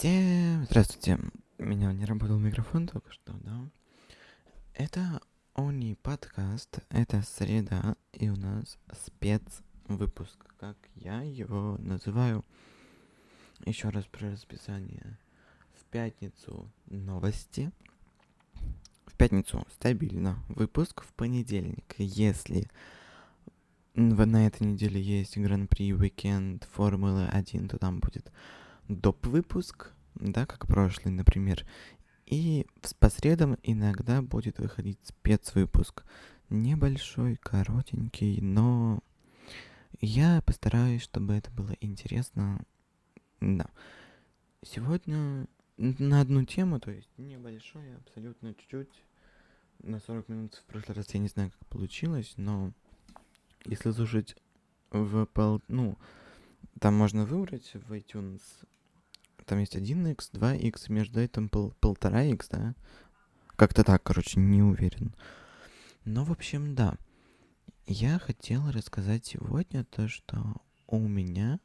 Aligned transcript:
Всем 0.00 0.64
здравствуйте. 0.64 1.18
У 1.58 1.62
меня 1.62 1.92
не 1.92 2.06
работал 2.06 2.38
микрофон 2.38 2.86
только 2.86 3.12
что, 3.12 3.34
да? 3.44 3.68
Это 4.72 5.20
Они 5.52 5.94
подкаст, 5.94 6.78
это 6.88 7.20
среда, 7.20 7.96
и 8.14 8.30
у 8.30 8.36
нас 8.36 8.78
спецвыпуск, 8.94 10.38
как 10.58 10.78
я 10.94 11.20
его 11.20 11.76
называю. 11.80 12.46
Еще 13.66 13.90
раз 13.90 14.06
про 14.06 14.30
расписание. 14.30 15.18
В 15.74 15.84
пятницу 15.84 16.72
новости. 16.86 17.70
В 19.04 19.14
пятницу 19.18 19.66
стабильно 19.70 20.42
выпуск. 20.48 21.02
В 21.02 21.12
понедельник, 21.12 21.94
если 21.98 22.70
на 23.92 24.46
этой 24.46 24.66
неделе 24.66 24.98
есть 24.98 25.36
Гран-при 25.36 25.92
Уикенд 25.92 26.66
Формулы 26.72 27.26
1, 27.26 27.68
то 27.68 27.76
там 27.76 28.00
будет 28.00 28.32
доп. 28.90 29.26
выпуск, 29.26 29.92
да, 30.14 30.46
как 30.46 30.66
прошлый, 30.66 31.14
например. 31.14 31.64
И 32.26 32.66
по 32.98 33.08
средам 33.08 33.56
иногда 33.62 34.22
будет 34.22 34.58
выходить 34.58 34.98
спецвыпуск. 35.02 36.04
Небольшой, 36.48 37.36
коротенький, 37.36 38.40
но 38.40 39.00
я 40.00 40.42
постараюсь, 40.42 41.02
чтобы 41.02 41.34
это 41.34 41.50
было 41.52 41.76
интересно. 41.80 42.60
Да. 43.40 43.68
Сегодня 44.62 45.46
на 45.76 46.20
одну 46.20 46.44
тему, 46.44 46.80
то 46.80 46.90
есть 46.90 47.10
небольшой, 47.16 47.96
абсолютно 47.96 48.54
чуть-чуть. 48.54 49.04
На 49.82 50.00
40 50.00 50.28
минут 50.28 50.54
в 50.56 50.64
прошлый 50.64 50.96
раз 50.96 51.14
я 51.14 51.20
не 51.20 51.28
знаю, 51.28 51.52
как 51.52 51.68
получилось, 51.68 52.34
но 52.36 52.72
если 53.64 53.92
слушать 53.92 54.36
в 54.90 55.26
пол... 55.26 55.62
Ну, 55.68 55.96
там 56.80 56.94
можно 56.94 57.24
выбрать 57.24 57.72
в 57.74 57.92
iTunes 57.92 58.42
там 59.50 59.58
есть 59.58 59.74
1x, 59.74 60.30
2x, 60.32 60.92
между 60.92 61.18
этим 61.18 61.48
пол, 61.48 61.74
полтора 61.80 62.22
x, 62.22 62.50
да? 62.50 62.76
Как-то 63.56 63.82
так, 63.82 64.00
короче, 64.00 64.38
не 64.38 64.62
уверен. 64.62 65.12
Но, 66.04 66.22
в 66.22 66.30
общем, 66.30 66.76
да. 66.76 66.94
Я 67.84 68.20
хотел 68.20 68.70
рассказать 68.70 69.26
сегодня 69.26 69.82
то, 69.82 70.06
что 70.06 70.54
у 70.86 71.00
меня 71.00 71.58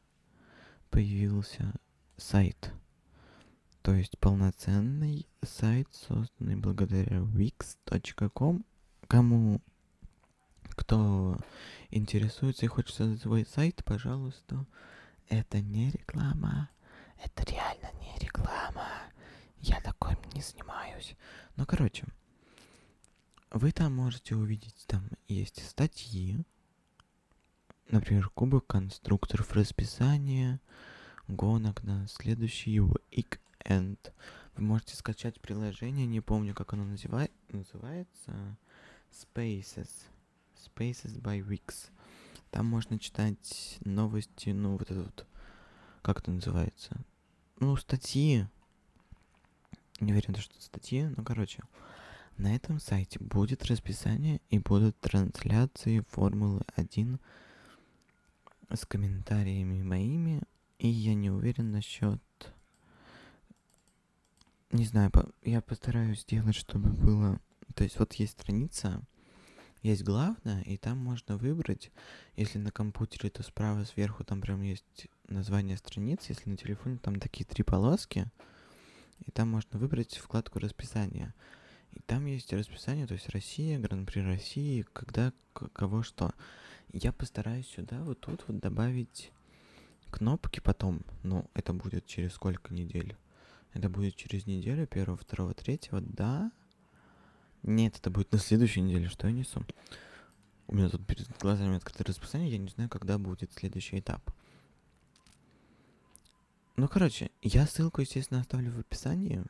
появился 0.90 1.76
сайт. 2.18 2.74
То 3.84 3.94
есть 3.94 4.18
полноценный 4.18 5.28
сайт, 5.44 5.88
созданный 5.92 6.56
благодаря 6.56 7.18
wix.com. 7.18 8.66
Кому 9.08 9.62
кто 10.72 11.38
интересуется 11.92 12.66
и 12.66 12.68
хочет 12.68 12.96
создать 12.96 13.22
свой 13.22 13.46
сайт, 13.46 13.84
пожалуйста, 13.86 14.66
это 15.30 15.62
не 15.62 15.92
реклама. 15.92 16.72
Это 17.24 17.44
реально 17.46 17.92
не 18.02 18.18
реклама. 18.20 18.88
Я 19.60 19.82
такой 19.82 20.18
не 20.34 20.42
занимаюсь. 20.42 21.16
Ну, 21.56 21.66
короче, 21.66 22.06
вы 23.52 23.72
там 23.72 23.96
можете 23.96 24.36
увидеть, 24.36 24.86
там 24.88 25.10
есть 25.28 25.66
статьи, 25.68 26.44
например, 27.90 28.30
кубок 28.30 28.68
конструкторов 28.68 29.54
расписания 29.54 30.60
гонок 31.28 31.84
на 31.84 32.08
следующий 32.08 32.82
уикенд. 32.82 34.14
Вы 34.56 34.64
можете 34.64 34.96
скачать 34.96 35.40
приложение, 35.42 36.06
не 36.06 36.22
помню, 36.22 36.54
как 36.54 36.74
оно 36.74 36.86
называет, 36.86 37.32
называется, 37.50 38.58
Spaces. 39.12 39.90
Spaces 40.56 41.20
by 41.22 41.46
Wix. 41.46 41.90
Там 42.52 42.66
можно 42.66 43.00
читать 43.00 43.78
новости, 43.84 44.50
ну, 44.50 44.78
вот 44.78 44.90
этот 44.92 45.06
вот 45.06 45.28
как 46.06 46.20
это 46.20 46.30
называется? 46.30 46.96
Ну, 47.60 47.76
статьи. 47.78 48.46
Не 50.00 50.12
уверен, 50.12 50.36
что 50.36 50.54
статьи, 50.62 51.04
но, 51.04 51.24
короче, 51.24 51.64
на 52.38 52.56
этом 52.56 52.80
сайте 52.80 53.18
будет 53.18 53.66
расписание 53.66 54.40
и 54.52 54.60
будут 54.60 55.00
трансляции 55.00 56.06
Формулы 56.12 56.62
1 56.76 57.20
с 58.70 58.86
комментариями 58.86 59.82
моими. 59.82 60.44
И 60.78 60.88
я 60.88 61.16
не 61.16 61.32
уверен 61.32 61.72
насчет... 61.72 62.22
Не 64.70 64.86
знаю, 64.86 65.10
я 65.42 65.60
постараюсь 65.60 66.22
сделать, 66.22 66.56
чтобы 66.56 66.92
было... 66.92 67.40
То 67.74 67.84
есть 67.84 67.98
вот 67.98 68.14
есть 68.14 68.34
страница, 68.34 69.02
есть 69.86 70.04
главное, 70.04 70.64
и 70.64 70.78
там 70.78 70.98
можно 70.98 71.38
выбрать, 71.38 71.92
если 72.36 72.58
на 72.58 72.72
компьютере, 72.72 73.30
то 73.30 73.44
справа 73.44 73.84
сверху 73.84 74.24
там 74.24 74.42
прям 74.42 74.64
есть 74.64 75.08
название 75.28 75.78
страницы, 75.78 76.32
если 76.32 76.50
на 76.50 76.58
телефоне 76.58 76.98
там 76.98 77.20
такие 77.20 77.46
три 77.46 77.64
полоски, 77.64 78.26
и 79.20 79.30
там 79.30 79.52
можно 79.52 79.78
выбрать 79.78 80.18
вкладку 80.18 80.58
расписания. 80.58 81.36
И 81.92 82.00
там 82.00 82.26
есть 82.26 82.52
расписание, 82.52 83.06
то 83.06 83.14
есть 83.14 83.30
Россия, 83.30 83.78
Гран-при 83.78 84.22
России, 84.22 84.88
когда, 84.92 85.32
кого 85.54 86.02
что. 86.02 86.34
Я 86.92 87.14
постараюсь 87.14 87.68
сюда 87.68 88.04
вот 88.04 88.20
тут 88.22 88.44
вот 88.48 88.58
добавить 88.58 89.32
кнопки 90.10 90.62
потом. 90.62 91.02
Ну, 91.22 91.48
это 91.54 91.74
будет 91.74 92.08
через 92.08 92.34
сколько 92.34 92.74
недель? 92.74 93.16
Это 93.74 93.88
будет 93.88 94.16
через 94.16 94.48
неделю, 94.48 94.88
первого, 94.88 95.18
второго, 95.18 95.54
третьего, 95.54 96.02
да? 96.02 96.52
Нет, 97.66 97.98
это 97.98 98.12
будет 98.12 98.32
на 98.32 98.38
следующей 98.38 98.82
неделе, 98.82 99.10
что 99.10 99.26
я 99.28 99.34
несу. 99.34 99.66
У 100.68 100.76
меня 100.76 100.88
тут 100.88 101.06
перед 101.08 101.28
глазами 101.40 101.78
открытое 101.78 102.04
расписание, 102.04 102.52
я 102.52 102.60
не 102.60 102.68
знаю, 102.68 102.90
когда 102.92 103.18
будет 103.18 103.52
следующий 103.54 104.00
этап. 104.00 104.22
Ну, 106.76 106.88
короче, 106.88 107.32
я 107.42 107.66
ссылку, 107.66 108.02
естественно, 108.02 108.42
оставлю 108.42 108.72
в 108.72 108.78
описании. 108.78 109.44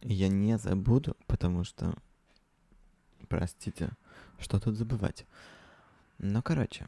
Я 0.00 0.28
не 0.28 0.58
забуду, 0.58 1.16
потому 1.26 1.64
что... 1.64 1.92
Простите, 3.28 3.90
что 4.38 4.60
тут 4.60 4.76
забывать. 4.76 5.26
Ну, 6.18 6.42
короче. 6.42 6.86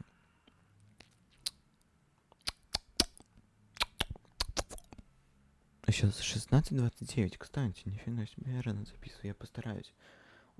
Сейчас 5.87 6.21
16.29, 6.21 7.37
кстати, 7.37 7.81
нифига 7.85 8.25
себе, 8.25 8.53
я 8.53 8.61
рано 8.61 8.85
записываю, 8.85 9.27
я 9.27 9.35
постараюсь. 9.35 9.93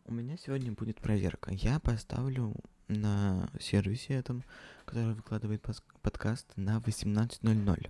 У 0.05 0.13
меня 0.13 0.35
сегодня 0.35 0.73
будет 0.73 0.99
проверка. 0.99 1.53
Я 1.53 1.79
поставлю 1.79 2.53
на 2.89 3.49
сервисе 3.57 4.15
этом, 4.15 4.43
который 4.83 5.13
выкладывает 5.13 5.65
подкаст, 6.01 6.45
на 6.57 6.79
18.00. 6.79 7.89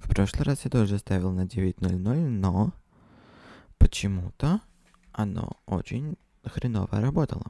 В 0.00 0.08
прошлый 0.08 0.42
раз 0.42 0.64
я 0.64 0.70
тоже 0.72 0.98
ставил 0.98 1.30
на 1.30 1.46
9.00, 1.46 2.28
но 2.28 2.72
почему-то 3.78 4.60
оно 5.12 5.56
очень 5.66 6.16
хреново 6.44 7.00
работало. 7.00 7.46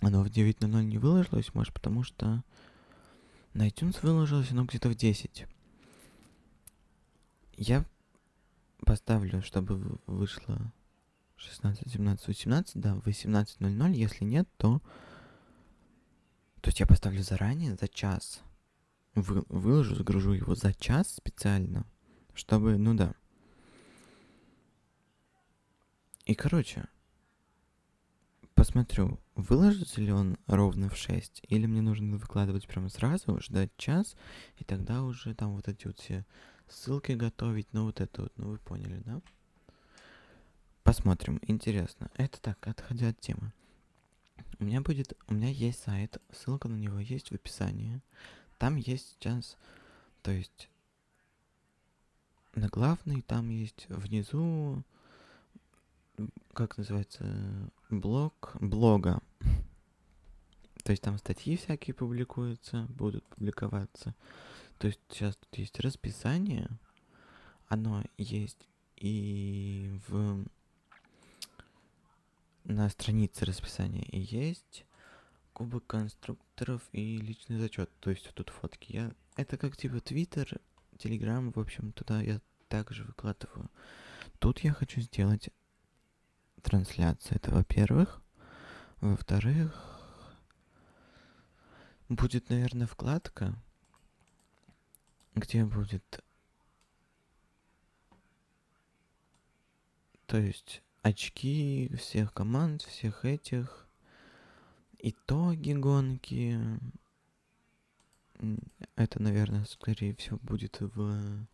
Оно 0.00 0.24
в 0.24 0.26
9.00 0.26 0.82
не 0.82 0.98
выложилось, 0.98 1.54
может, 1.54 1.72
потому 1.72 2.02
что 2.02 2.42
на 3.52 3.68
iTunes 3.68 3.98
выложилось 4.02 4.50
оно 4.50 4.64
где-то 4.64 4.88
в 4.88 4.96
10. 4.96 5.46
Я 7.56 7.84
поставлю, 8.84 9.42
чтобы 9.42 10.00
вышло 10.06 10.72
16, 11.36 11.92
17, 11.92 12.26
18, 12.28 12.80
да, 12.80 12.94
18.00. 13.04 13.92
Если 13.92 14.24
нет, 14.24 14.48
то... 14.56 14.80
То 16.60 16.68
есть 16.68 16.80
я 16.80 16.86
поставлю 16.86 17.22
заранее, 17.22 17.76
за 17.76 17.88
час. 17.88 18.42
Вы, 19.14 19.44
выложу, 19.48 19.94
загружу 19.94 20.32
его 20.32 20.54
за 20.54 20.72
час 20.74 21.14
специально, 21.14 21.86
чтобы, 22.34 22.78
ну 22.78 22.94
да. 22.94 23.14
И, 26.24 26.34
короче, 26.34 26.88
посмотрю, 28.54 29.20
выложится 29.34 30.00
ли 30.00 30.10
он 30.10 30.38
ровно 30.46 30.88
в 30.88 30.96
6, 30.96 31.42
или 31.48 31.66
мне 31.66 31.82
нужно 31.82 32.16
выкладывать 32.16 32.66
прямо 32.66 32.88
сразу, 32.88 33.40
ждать 33.40 33.76
час, 33.76 34.16
и 34.56 34.64
тогда 34.64 35.02
уже 35.02 35.34
там 35.34 35.54
вот 35.54 35.68
эти 35.68 35.86
вот 35.86 35.98
все 35.98 36.24
ссылки 36.66 37.12
готовить, 37.12 37.72
ну 37.72 37.84
вот 37.84 38.00
это 38.00 38.22
вот, 38.22 38.32
ну 38.36 38.50
вы 38.52 38.58
поняли, 38.58 39.02
да? 39.04 39.20
Посмотрим, 40.84 41.40
интересно. 41.46 42.10
Это 42.14 42.38
так, 42.42 42.68
отходя 42.68 43.08
от 43.08 43.18
темы. 43.18 43.52
У 44.58 44.64
меня 44.64 44.82
будет, 44.82 45.14
у 45.28 45.34
меня 45.34 45.48
есть 45.48 45.82
сайт, 45.82 46.20
ссылка 46.30 46.68
на 46.68 46.76
него 46.76 46.98
есть 46.98 47.30
в 47.30 47.34
описании. 47.34 48.02
Там 48.58 48.76
есть 48.76 49.16
сейчас, 49.18 49.56
то 50.20 50.30
есть 50.30 50.68
на 52.54 52.68
главный 52.68 53.22
там 53.22 53.48
есть 53.48 53.86
внизу, 53.88 54.84
как 56.52 56.76
называется, 56.76 57.70
блог, 57.88 58.54
блога. 58.60 59.22
То 60.84 60.92
есть 60.92 61.02
там 61.02 61.16
статьи 61.16 61.56
всякие 61.56 61.94
публикуются, 61.94 62.86
будут 62.90 63.24
публиковаться. 63.28 64.14
То 64.78 64.88
есть 64.88 65.00
сейчас 65.08 65.34
тут 65.36 65.56
есть 65.56 65.80
расписание, 65.80 66.68
оно 67.68 68.04
есть 68.18 68.68
и 68.96 69.98
в 70.08 70.44
на 72.64 72.88
странице 72.88 73.44
расписания 73.44 74.04
и 74.04 74.18
есть 74.18 74.84
кубок 75.52 75.86
конструкторов 75.86 76.82
и 76.92 77.18
личный 77.18 77.58
зачет. 77.58 77.90
То 78.00 78.10
есть 78.10 78.28
тут 78.34 78.50
фотки. 78.50 78.92
Я... 78.92 79.12
Это 79.36 79.56
как 79.56 79.76
типа 79.76 80.00
Твиттер, 80.00 80.60
Телеграм, 80.98 81.52
в 81.52 81.58
общем, 81.58 81.92
туда 81.92 82.20
я 82.20 82.40
также 82.68 83.04
выкладываю. 83.04 83.70
Тут 84.38 84.60
я 84.60 84.72
хочу 84.72 85.00
сделать 85.00 85.50
трансляцию. 86.62 87.36
Это 87.36 87.50
во-первых. 87.50 88.20
Во-вторых, 89.00 89.94
будет, 92.08 92.48
наверное, 92.48 92.86
вкладка, 92.86 93.54
где 95.34 95.64
будет... 95.64 96.24
То 100.26 100.38
есть 100.38 100.82
очки 101.04 101.94
всех 101.98 102.32
команд, 102.32 102.80
всех 102.82 103.26
этих, 103.26 103.86
итоги 104.98 105.74
гонки. 105.74 106.58
Это, 108.96 109.22
наверное, 109.22 109.66
скорее 109.66 110.14
всего, 110.16 110.38
будет 110.42 110.80
в 110.80 111.46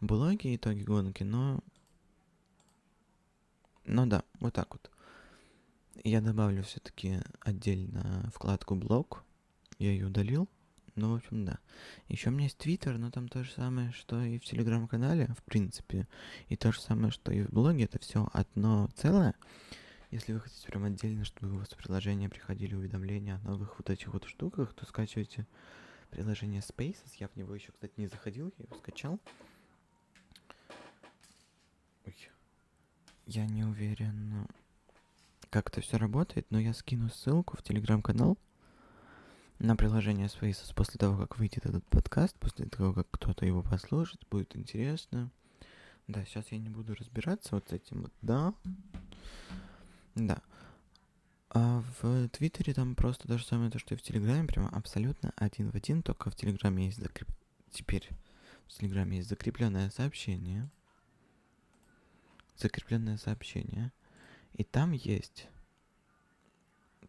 блоге 0.00 0.56
итоги 0.56 0.82
гонки, 0.82 1.22
но... 1.22 1.60
Ну 3.84 4.06
да, 4.06 4.24
вот 4.40 4.54
так 4.54 4.72
вот. 4.72 4.90
Я 6.02 6.20
добавлю 6.20 6.64
все-таки 6.64 7.20
отдельно 7.40 8.30
вкладку 8.34 8.74
блог. 8.74 9.24
Я 9.78 9.92
ее 9.92 10.06
удалил. 10.06 10.48
Ну, 10.94 11.12
в 11.12 11.16
общем, 11.16 11.46
да. 11.46 11.58
Еще 12.08 12.28
у 12.28 12.32
меня 12.32 12.44
есть 12.44 12.58
Твиттер, 12.58 12.98
но 12.98 13.10
там 13.10 13.28
то 13.28 13.42
же 13.44 13.52
самое, 13.52 13.92
что 13.92 14.22
и 14.22 14.38
в 14.38 14.44
Телеграм-канале, 14.44 15.28
в 15.38 15.42
принципе. 15.42 16.06
И 16.48 16.56
то 16.56 16.70
же 16.70 16.80
самое, 16.80 17.10
что 17.10 17.32
и 17.32 17.42
в 17.42 17.50
блоге. 17.50 17.84
Это 17.84 17.98
все 17.98 18.28
одно 18.32 18.88
целое. 18.96 19.34
Если 20.10 20.34
вы 20.34 20.40
хотите 20.40 20.66
прям 20.66 20.84
отдельно, 20.84 21.24
чтобы 21.24 21.54
у 21.54 21.58
вас 21.58 21.70
в 21.70 21.76
приложение 21.76 22.28
приходили 22.28 22.74
уведомления 22.74 23.36
о 23.36 23.48
новых 23.48 23.78
вот 23.78 23.88
этих 23.88 24.12
вот 24.12 24.24
штуках, 24.24 24.74
то 24.74 24.84
скачивайте 24.84 25.46
приложение 26.10 26.60
Spaces. 26.60 27.14
Я 27.18 27.28
в 27.28 27.36
него 27.36 27.54
еще, 27.54 27.72
кстати, 27.72 27.94
не 27.96 28.06
заходил, 28.06 28.52
я 28.58 28.64
его 28.64 28.76
скачал. 28.76 29.18
Ой. 32.04 32.14
Я 33.24 33.46
не 33.46 33.64
уверен, 33.64 34.46
как 35.48 35.70
это 35.70 35.80
все 35.80 35.96
работает, 35.96 36.46
но 36.50 36.60
я 36.60 36.74
скину 36.74 37.08
ссылку 37.08 37.56
в 37.56 37.62
телеграм-канал 37.62 38.36
на 39.62 39.76
приложение 39.76 40.26
Spaces 40.26 40.74
после 40.74 40.98
того, 40.98 41.16
как 41.16 41.38
выйдет 41.38 41.66
этот 41.66 41.86
подкаст, 41.86 42.36
после 42.38 42.66
того, 42.66 42.92
как 42.92 43.08
кто-то 43.12 43.46
его 43.46 43.62
послушает, 43.62 44.26
будет 44.28 44.56
интересно. 44.56 45.30
Да, 46.08 46.24
сейчас 46.24 46.50
я 46.50 46.58
не 46.58 46.68
буду 46.68 46.96
разбираться 46.96 47.54
вот 47.54 47.68
с 47.68 47.72
этим 47.72 48.02
вот, 48.02 48.12
да. 48.22 48.54
Да. 50.16 50.42
А 51.50 51.84
в 52.00 52.28
Твиттере 52.30 52.74
там 52.74 52.96
просто 52.96 53.28
то 53.28 53.38
же 53.38 53.46
самое, 53.46 53.70
то, 53.70 53.78
что 53.78 53.94
и 53.94 53.96
в 53.96 54.02
Телеграме, 54.02 54.48
прямо 54.48 54.68
абсолютно 54.70 55.32
один 55.36 55.70
в 55.70 55.76
один, 55.76 56.02
только 56.02 56.30
в 56.30 56.34
Телеграме 56.34 56.86
есть 56.86 56.98
закреп... 56.98 57.28
Теперь 57.70 58.08
в 58.66 58.72
Телеграме 58.72 59.18
есть 59.18 59.28
закрепленное 59.28 59.90
сообщение. 59.90 60.68
Закрепленное 62.56 63.16
сообщение. 63.16 63.92
И 64.54 64.64
там 64.64 64.90
есть 64.90 65.46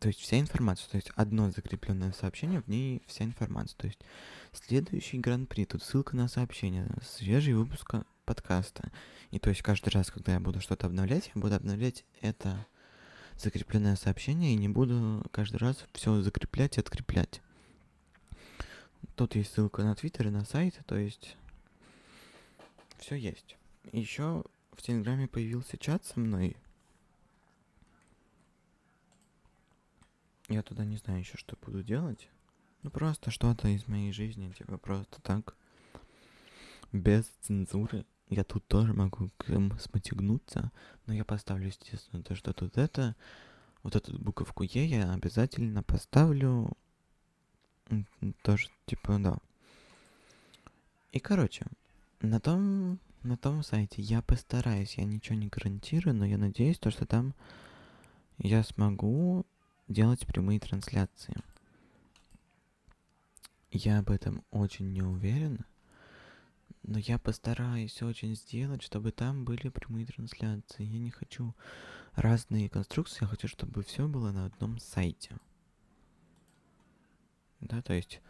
то 0.04 0.10
есть 0.10 0.20
вся 0.20 0.38
информация, 0.38 0.90
то 0.90 0.98
есть 0.98 1.12
одно 1.16 1.50
закрепленное 1.50 2.12
сообщение, 2.12 2.62
в 2.62 2.68
ней 2.68 3.02
вся 3.08 3.24
информация. 3.24 3.78
То 3.78 3.88
есть 3.88 4.00
следующий 4.52 5.18
гран-при, 5.18 5.64
тут 5.64 5.82
ссылка 5.82 6.18
на 6.18 6.28
сообщение, 6.28 6.90
свежий 7.02 7.54
выпуск 7.54 7.96
подкаста. 8.26 8.92
И 9.32 9.40
то 9.40 9.50
есть 9.50 9.62
каждый 9.62 9.92
раз, 9.92 10.12
когда 10.12 10.34
я 10.34 10.42
буду 10.42 10.60
что-то 10.60 10.88
обновлять, 10.88 11.32
я 11.34 11.42
буду 11.42 11.56
обновлять 11.56 12.04
это 12.20 12.68
закрепленное 13.38 13.96
сообщение 13.96 14.52
и 14.52 14.58
не 14.58 14.68
буду 14.68 15.26
каждый 15.32 15.56
раз 15.56 15.86
все 15.94 16.22
закреплять 16.22 16.76
и 16.76 16.82
откреплять. 16.82 17.42
Тут 19.16 19.36
есть 19.36 19.54
ссылка 19.54 19.84
на 19.84 19.96
Твиттер 19.96 20.28
и 20.28 20.32
на 20.32 20.44
сайт, 20.44 20.82
то 20.86 20.98
есть 20.98 21.38
все 22.98 23.16
есть. 23.16 23.56
Еще 23.94 24.44
в 24.74 24.82
Телеграме 24.82 25.30
появился 25.30 25.78
чат 25.78 26.04
со 26.06 26.20
мной, 26.20 26.58
Я 30.50 30.62
туда 30.62 30.84
не 30.84 30.98
знаю 30.98 31.20
еще, 31.20 31.38
что 31.38 31.58
буду 31.62 31.84
делать. 31.84 32.30
Ну, 32.82 32.90
просто 32.90 33.32
что-то 33.32 33.70
из 33.70 33.88
моей 33.88 34.12
жизни, 34.12 34.52
типа, 34.52 34.78
просто 34.78 35.22
так. 35.22 35.56
Без 36.92 37.26
цензуры. 37.42 38.06
Я 38.30 38.44
тут 38.44 38.66
тоже 38.68 38.94
могу 38.94 39.32
сматегнуться, 39.80 40.72
но 41.06 41.14
я 41.14 41.24
поставлю, 41.24 41.68
естественно, 41.68 42.24
то, 42.24 42.36
что 42.36 42.54
тут 42.54 42.78
это, 42.78 43.16
вот 43.84 43.96
эту 43.96 44.18
буковку 44.18 44.64
Е 44.64 44.86
я 44.86 45.14
обязательно 45.14 45.84
поставлю. 45.84 46.72
Тоже, 48.42 48.70
типа, 48.86 49.18
да. 49.20 49.38
И, 51.12 51.20
короче, 51.20 51.68
на 52.22 52.40
том, 52.40 53.00
на 53.22 53.38
том 53.38 53.62
сайте 53.64 54.02
я 54.02 54.22
постараюсь, 54.22 54.98
я 54.98 55.04
ничего 55.04 55.36
не 55.38 55.48
гарантирую, 55.48 56.16
но 56.16 56.26
я 56.26 56.38
надеюсь, 56.38 56.80
то, 56.80 56.92
что 56.92 57.06
там 57.06 57.34
я 58.40 58.64
смогу 58.64 59.46
делать 59.94 60.26
прямые 60.26 60.60
трансляции. 60.60 61.36
Я 63.72 64.00
об 64.00 64.12
этом 64.12 64.44
очень 64.52 64.92
не 64.92 65.02
уверен, 65.02 65.66
но 66.84 67.00
я 67.00 67.18
постараюсь 67.18 68.02
очень 68.02 68.36
сделать, 68.36 68.84
чтобы 68.84 69.12
там 69.12 69.46
были 69.46 69.70
прямые 69.70 70.06
трансляции. 70.06 70.84
Я 70.84 71.00
не 71.00 71.10
хочу 71.10 71.56
разные 72.14 72.70
конструкции, 72.70 73.20
я 73.22 73.28
хочу, 73.28 73.48
чтобы 73.48 73.84
все 73.84 74.08
было 74.08 74.32
на 74.32 74.46
одном 74.46 74.80
сайте. 74.80 75.38
Да, 77.62 77.82
то 77.82 77.94
есть 77.94 78.22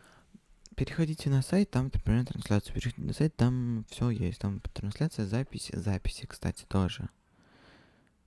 переходите 0.75 1.30
на 1.30 1.42
сайт, 1.42 1.71
там 1.71 1.89
прямая 1.89 2.25
трансляция, 2.25 2.74
переходите 2.74 3.01
на 3.01 3.13
сайт, 3.13 3.36
там 3.36 3.86
все 3.89 4.12
есть, 4.12 4.39
там 4.39 4.60
трансляция, 4.74 5.25
запись, 5.25 5.71
записи, 5.74 6.25
кстати, 6.27 6.65
тоже. 6.65 7.10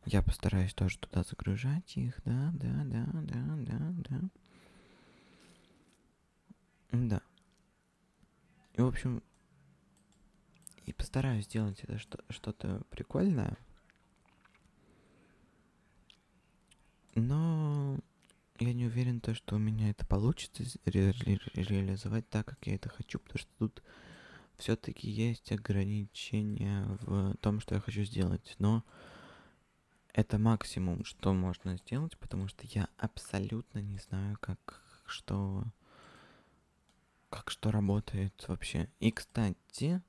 Я 0.06 0.22
постараюсь 0.22 0.72
тоже 0.72 0.98
туда 0.98 1.24
загружать 1.24 1.96
их, 1.96 2.20
да, 2.24 2.52
да, 2.54 2.84
да, 2.84 3.06
да, 3.12 3.56
да, 3.56 3.94
да. 4.08 4.20
Да. 6.92 7.22
И, 8.74 8.80
в 8.80 8.86
общем, 8.86 9.22
и 10.84 10.92
постараюсь 10.92 11.46
сделать 11.46 11.80
это 11.80 11.98
что-то 12.30 12.82
прикольное. 12.90 13.56
Но 17.16 17.98
я 18.60 18.72
не 18.72 18.86
уверен, 18.86 19.20
то, 19.20 19.34
что 19.34 19.56
у 19.56 19.58
меня 19.58 19.90
это 19.90 20.06
получится 20.06 20.62
ре 20.84 21.10
ре 21.10 21.40
реализовать 21.54 22.28
так, 22.28 22.46
как 22.46 22.64
я 22.66 22.76
это 22.76 22.88
хочу, 22.88 23.18
потому 23.18 23.38
что 23.40 23.50
тут 23.58 23.82
все-таки 24.56 25.10
есть 25.10 25.50
ограничения 25.50 26.84
в 27.00 27.34
том, 27.38 27.58
что 27.58 27.74
я 27.74 27.80
хочу 27.80 28.04
сделать. 28.04 28.54
Но 28.60 28.84
это 30.16 30.38
максимум, 30.38 31.04
что 31.04 31.34
можно 31.34 31.76
сделать, 31.76 32.16
потому 32.16 32.48
что 32.48 32.66
я 32.68 32.88
абсолютно 32.96 33.80
не 33.80 33.98
знаю, 33.98 34.38
как 34.40 34.82
что 35.04 35.62
как 37.28 37.50
что 37.50 37.70
работает 37.70 38.32
вообще. 38.48 38.88
И, 38.98 39.10
кстати, 39.12 40.02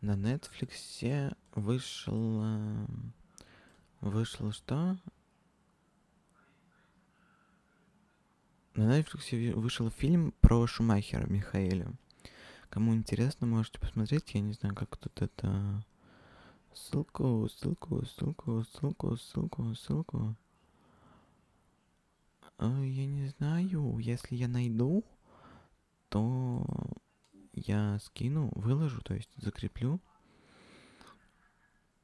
на 0.00 0.12
Netflix 0.12 1.36
вышел 1.54 2.42
вышел 4.00 4.52
что? 4.52 4.96
На 8.72 8.98
Netflix 8.98 9.52
вышел 9.52 9.90
фильм 9.90 10.32
про 10.40 10.66
Шумахера 10.66 11.26
Михаэля. 11.26 11.92
Кому 12.70 12.94
интересно, 12.94 13.46
можете 13.46 13.80
посмотреть. 13.80 14.32
Я 14.32 14.40
не 14.40 14.54
знаю, 14.54 14.74
как 14.74 14.96
тут 14.96 15.20
это 15.20 15.84
Ссылку, 16.76 17.48
ссылку, 17.48 18.04
ссылку, 18.04 18.62
ссылку, 18.64 19.16
ссылку, 19.16 19.74
ссылку. 19.74 20.36
А, 22.58 22.82
я 22.84 23.06
не 23.06 23.28
знаю. 23.28 23.98
Если 23.98 24.36
я 24.36 24.46
найду, 24.46 25.02
то 26.10 26.66
я 27.54 27.98
скину, 28.00 28.52
выложу, 28.54 29.00
то 29.00 29.14
есть 29.14 29.30
закреплю. 29.38 30.00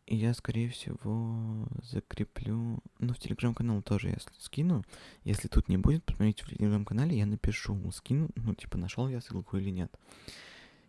И 0.06 0.16
я, 0.16 0.32
скорее 0.32 0.70
всего, 0.70 1.68
закреплю... 1.82 2.78
Ну, 2.98 3.12
в 3.12 3.18
телеграм-канал 3.18 3.82
тоже 3.82 4.08
я 4.08 4.16
скину. 4.38 4.84
Если 5.22 5.48
тут 5.48 5.68
не 5.68 5.76
будет, 5.76 6.02
посмотрите 6.02 6.44
в 6.44 6.48
телеграм-канале, 6.48 7.18
я 7.18 7.26
напишу, 7.26 7.92
скину, 7.92 8.30
ну, 8.36 8.54
типа, 8.54 8.78
нашел 8.78 9.06
я 9.08 9.20
ссылку 9.20 9.58
или 9.58 9.68
нет. 9.68 9.94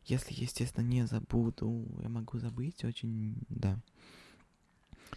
Если, 0.06 0.34
естественно, 0.34 0.86
не 0.86 1.06
забуду, 1.08 1.88
я 2.02 2.10
могу 2.10 2.38
забыть 2.40 2.84
очень, 2.84 3.38
да. 3.50 3.80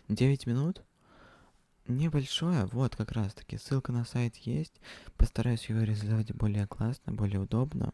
9 0.08 0.46
минут. 0.46 0.82
Небольшое, 1.88 2.66
вот 2.66 2.96
как 2.96 3.12
раз 3.12 3.34
таки. 3.34 3.58
Ссылка 3.58 3.92
на 3.92 4.04
сайт 4.04 4.36
есть. 4.36 4.80
Постараюсь 5.16 5.68
его 5.68 5.80
реализовать 5.80 6.32
более 6.34 6.66
классно, 6.66 7.12
более 7.12 7.40
удобно. 7.40 7.92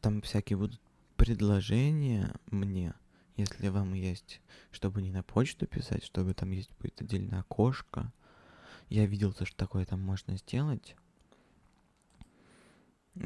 Там 0.00 0.20
всякие 0.22 0.56
будут 0.56 0.80
предложения 1.16 2.34
мне, 2.46 2.94
если 3.36 3.68
вам 3.68 3.94
есть, 3.94 4.40
чтобы 4.70 5.02
не 5.02 5.12
на 5.12 5.22
почту 5.22 5.66
писать, 5.66 6.04
чтобы 6.04 6.34
там 6.34 6.50
есть 6.50 6.72
будет 6.80 7.00
отдельное 7.00 7.40
окошко. 7.40 8.12
Я 8.88 9.06
видел 9.06 9.32
то, 9.32 9.44
что 9.44 9.56
такое 9.56 9.84
там 9.84 10.00
можно 10.00 10.36
сделать. 10.36 10.96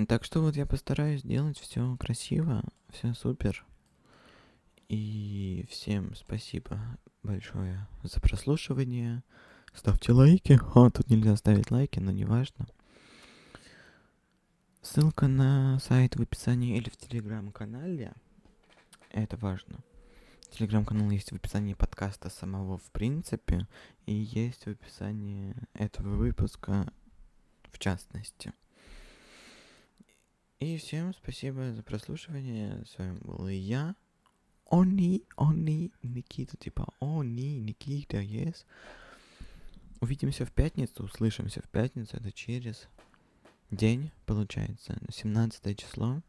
Так 0.08 0.24
что 0.24 0.40
вот 0.40 0.56
я 0.56 0.66
постараюсь 0.66 1.20
сделать 1.20 1.58
все 1.58 1.96
красиво, 1.96 2.64
все 2.90 3.14
супер. 3.14 3.64
И 4.88 5.66
всем 5.70 6.14
спасибо 6.14 6.80
большое 7.22 7.86
за 8.02 8.20
прослушивание. 8.20 9.22
Ставьте 9.74 10.12
лайки. 10.12 10.58
А, 10.74 10.90
тут 10.90 11.08
нельзя 11.08 11.36
ставить 11.36 11.70
лайки, 11.70 12.00
но 12.00 12.10
неважно. 12.10 12.66
Ссылка 14.82 15.28
на 15.28 15.78
сайт 15.80 16.16
в 16.16 16.22
описании 16.22 16.76
или 16.76 16.88
в 16.88 16.96
телеграм-канале. 16.96 18.12
Это 19.10 19.36
важно. 19.36 19.80
Телеграм-канал 20.50 21.10
есть 21.10 21.30
в 21.30 21.34
описании 21.36 21.74
подкаста 21.74 22.30
самого 22.30 22.78
в 22.78 22.90
принципе. 22.90 23.68
И 24.06 24.14
есть 24.14 24.64
в 24.64 24.68
описании 24.68 25.54
этого 25.74 26.16
выпуска 26.16 26.92
в 27.70 27.78
частности. 27.78 28.52
И 30.58 30.78
всем 30.78 31.12
спасибо 31.12 31.74
за 31.74 31.82
прослушивание. 31.82 32.82
С 32.86 32.96
вами 32.96 33.18
был 33.18 33.46
я. 33.48 33.94
Они, 34.70 35.24
они, 35.36 35.92
Никита, 36.02 36.56
типа, 36.56 36.88
они, 36.98 37.60
Никита, 37.60 38.16
yes. 38.16 38.64
Увидимся 40.00 40.46
в 40.46 40.52
пятницу, 40.52 41.04
услышимся 41.04 41.60
в 41.60 41.68
пятницу, 41.68 42.16
это 42.16 42.32
через 42.32 42.88
день, 43.70 44.10
получается, 44.24 44.98
17 45.10 45.78
число. 45.78 46.22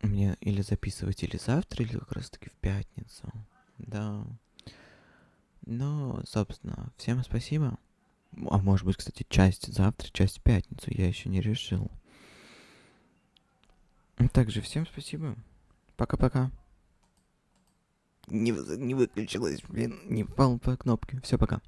Мне 0.00 0.36
или 0.40 0.62
записывать 0.62 1.24
или 1.24 1.38
завтра, 1.38 1.84
или 1.84 1.98
как 1.98 2.12
раз 2.12 2.30
таки 2.30 2.50
в 2.50 2.54
пятницу. 2.54 3.30
Да. 3.78 4.24
Ну, 5.66 6.22
собственно, 6.24 6.92
всем 6.96 7.22
спасибо. 7.24 7.78
А 8.50 8.58
может 8.58 8.86
быть, 8.86 8.96
кстати, 8.96 9.26
часть 9.28 9.72
завтра, 9.72 10.08
часть 10.12 10.38
в 10.38 10.42
пятницу, 10.42 10.90
я 10.90 11.06
еще 11.06 11.28
не 11.28 11.40
решил. 11.40 11.90
Также 14.32 14.60
всем 14.60 14.86
спасибо. 14.86 15.36
Пока-пока. 15.96 16.50
Не, 18.28 18.52
не 18.78 18.94
выключилась, 18.94 19.62
блин, 19.68 20.00
не 20.06 20.24
попал 20.24 20.58
по 20.58 20.76
кнопке. 20.76 21.20
Все, 21.22 21.38
пока. 21.38 21.60